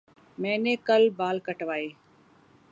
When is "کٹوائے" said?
1.39-1.87